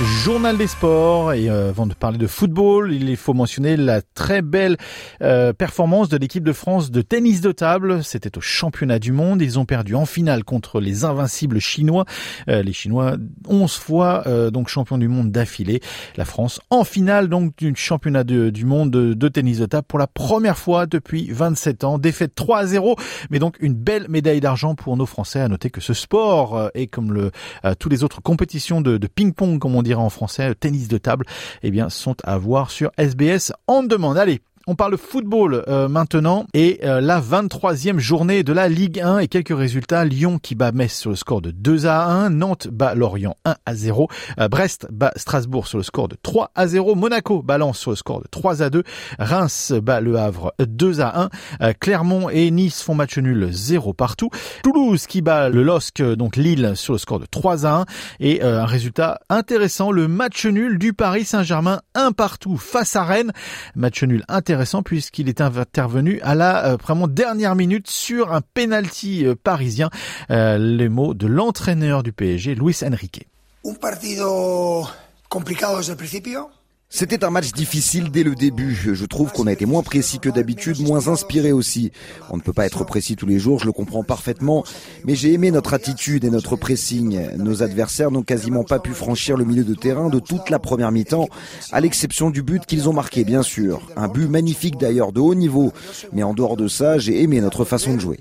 [0.00, 4.40] Journal des sports et euh, avant de parler de football, il faut mentionner la très
[4.40, 4.78] belle
[5.20, 8.02] euh, performance de l'équipe de France de tennis de table.
[8.02, 9.42] C'était au championnat du monde.
[9.42, 12.06] Ils ont perdu en finale contre les invincibles chinois.
[12.48, 15.80] Euh, les Chinois 11 fois donc champions du monde d'affilée.
[16.16, 20.06] La France en finale donc du championnat du monde de, tennis de table pour la
[20.06, 21.98] première fois depuis 27 ans.
[21.98, 22.96] Défaite 3 à 0,
[23.30, 25.40] mais donc une belle médaille d'argent pour nos Français.
[25.40, 27.30] À noter que ce sport est comme le
[27.78, 31.26] tous les autres compétitions de, de ping-pong comme on dit en français, tennis de table,
[31.62, 34.18] eh bien, sont à voir sur SBS en demande.
[34.18, 39.18] Allez, on parle football euh, maintenant et euh, la 23e journée de la Ligue 1
[39.18, 40.04] et quelques résultats.
[40.04, 43.56] Lyon qui bat Metz sur le score de 2 à 1, Nantes bat Lorient 1
[43.64, 47.78] à 0, euh, Brest bat Strasbourg sur le score de 3 à 0, Monaco balance
[47.78, 48.82] sur le score de 3 à 2,
[49.18, 51.28] Reims bat Le Havre 2 à
[51.60, 54.30] 1, Clermont et Nice font match nul 0 partout,
[54.62, 57.84] Toulouse qui bat le LOSC donc Lille sur le score de 3 à 1
[58.20, 63.32] et un résultat intéressant, le match nul du Paris Saint-Germain 1 partout face à Rennes,
[63.74, 68.42] match nul intéressant intéressant puisqu'il est intervenu à la euh, vraiment dernière minute sur un
[68.42, 69.88] penalty euh, parisien.
[70.30, 73.26] Euh, les mots de l'entraîneur du PSG, Luis Enrique.
[73.64, 74.86] Un partido
[75.30, 76.50] complicado desde el principio.
[76.94, 78.74] C'était un match difficile dès le début.
[78.74, 81.90] Je trouve qu'on a été moins précis que d'habitude, moins inspiré aussi.
[82.28, 84.62] On ne peut pas être précis tous les jours, je le comprends parfaitement,
[85.04, 87.34] mais j'ai aimé notre attitude et notre pressing.
[87.38, 90.92] Nos adversaires n'ont quasiment pas pu franchir le milieu de terrain de toute la première
[90.92, 91.28] mi-temps,
[91.72, 93.88] à l'exception du but qu'ils ont marqué, bien sûr.
[93.96, 95.72] Un but magnifique d'ailleurs, de haut niveau.
[96.12, 98.20] Mais en dehors de ça, j'ai aimé notre façon de jouer.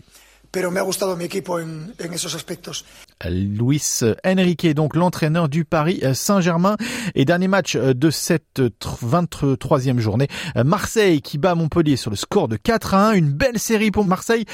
[3.30, 6.76] Luis Enrique, donc l'entraîneur du Paris Saint-Germain.
[7.16, 10.28] Et dernier match de cette 23e journée,
[10.64, 13.14] Marseille qui bat Montpellier sur le score de 4 à 1.
[13.14, 14.46] Une belle série pour Marseille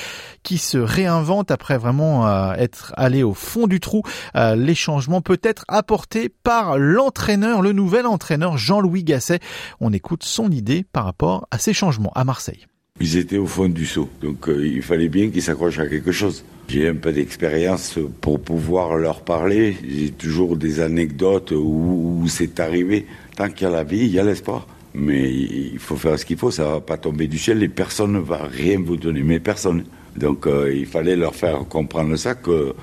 [0.44, 4.04] qui se réinvente après vraiment euh, être allé au fond du trou.
[4.36, 9.40] Euh, les changements peut-être apportés par l'entraîneur, le nouvel entraîneur Jean-Louis Gasset.
[9.80, 12.66] On écoute son idée par rapport à ces changements à Marseille.
[13.00, 16.12] Ils étaient au fond du seau, donc euh, il fallait bien qu'ils s'accrochent à quelque
[16.12, 16.44] chose.
[16.68, 19.78] J'ai un peu d'expérience pour pouvoir leur parler.
[19.88, 23.06] J'ai toujours des anecdotes où, c'est arrivé.
[23.36, 24.68] Tant qu'il y a la vie, il y a l'espoir.
[24.94, 28.14] Mais il faut faire ce qu'il faut, ça va pas tomber du ciel et personne
[28.14, 29.84] ne va rien vous donner, mais personne.
[30.16, 32.74] Donc euh, il fallait leur faire comprendre ça que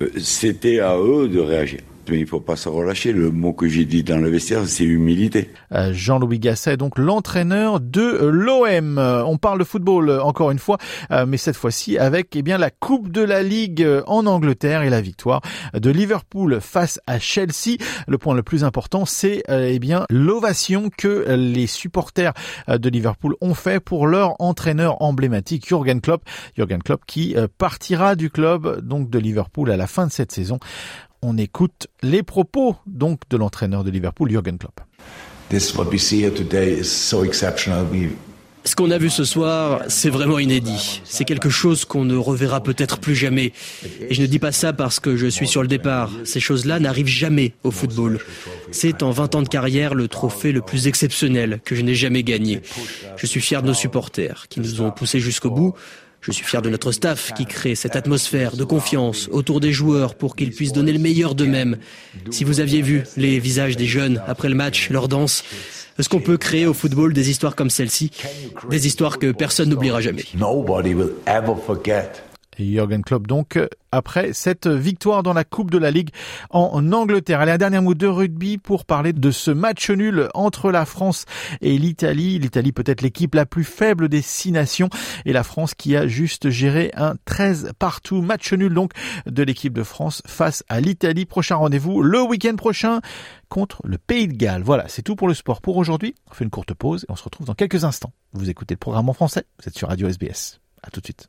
[0.00, 3.12] euh, c'était à eux de réagir mais il faut pas se relâcher.
[3.12, 5.50] Le mot que j'ai dit dans le vestiaire, c'est humilité.
[5.72, 8.98] Euh, Jean-Louis Gasset, donc l'entraîneur de l'OM.
[8.98, 10.78] On parle de football euh, encore une fois,
[11.10, 14.90] euh, mais cette fois-ci avec eh bien la Coupe de la Ligue en Angleterre et
[14.90, 15.40] la victoire
[15.74, 17.76] de Liverpool face à Chelsea.
[18.08, 22.32] Le point le plus important, c'est eh bien l'ovation que les supporters
[22.68, 26.22] de Liverpool ont fait pour leur entraîneur emblématique Jurgen Klopp.
[26.56, 30.58] Jurgen Klopp qui partira du club donc de Liverpool à la fin de cette saison
[31.22, 34.80] on écoute les propos donc de l'entraîneur de Liverpool, Jürgen Klopp.
[38.64, 41.00] Ce qu'on a vu ce soir, c'est vraiment inédit.
[41.04, 43.52] C'est quelque chose qu'on ne reverra peut-être plus jamais.
[44.06, 46.10] Et je ne dis pas ça parce que je suis sur le départ.
[46.24, 48.20] Ces choses-là n'arrivent jamais au football.
[48.70, 52.22] C'est en 20 ans de carrière le trophée le plus exceptionnel que je n'ai jamais
[52.22, 52.60] gagné.
[53.16, 55.74] Je suis fier de nos supporters qui nous ont poussés jusqu'au bout.
[56.20, 60.14] Je suis fier de notre staff qui crée cette atmosphère de confiance autour des joueurs
[60.14, 61.78] pour qu'ils puissent donner le meilleur d'eux-mêmes.
[62.30, 65.44] Si vous aviez vu les visages des jeunes après le match, leur danse,
[65.98, 68.10] est-ce qu'on peut créer au football des histoires comme celle-ci?
[68.68, 70.24] Des histoires que personne n'oubliera jamais.
[72.58, 73.58] Jürgen Klopp donc
[73.92, 76.10] après cette victoire dans la Coupe de la Ligue
[76.50, 77.40] en Angleterre.
[77.40, 81.24] Allez, un dernier mot de rugby pour parler de ce match nul entre la France
[81.60, 82.38] et l'Italie.
[82.38, 84.88] L'Italie peut-être l'équipe la plus faible des six nations
[85.24, 88.22] et la France qui a juste géré un 13 partout.
[88.22, 88.92] Match nul donc
[89.26, 91.26] de l'équipe de France face à l'Italie.
[91.26, 93.00] Prochain rendez-vous le week-end prochain
[93.48, 94.62] contre le Pays de Galles.
[94.62, 96.14] Voilà, c'est tout pour le sport pour aujourd'hui.
[96.30, 98.12] On fait une courte pause et on se retrouve dans quelques instants.
[98.32, 99.44] Vous écoutez le programme en français.
[99.58, 100.60] Vous êtes sur Radio SBS.
[100.82, 101.28] À tout de suite.